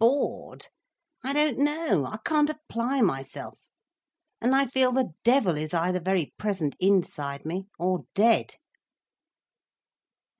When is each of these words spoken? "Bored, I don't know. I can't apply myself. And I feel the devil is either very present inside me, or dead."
"Bored, 0.00 0.66
I 1.22 1.32
don't 1.32 1.58
know. 1.58 2.06
I 2.06 2.16
can't 2.24 2.50
apply 2.50 3.02
myself. 3.02 3.68
And 4.40 4.52
I 4.52 4.66
feel 4.66 4.90
the 4.90 5.12
devil 5.22 5.56
is 5.56 5.72
either 5.72 6.00
very 6.00 6.34
present 6.38 6.74
inside 6.80 7.44
me, 7.46 7.68
or 7.78 8.00
dead." 8.12 8.56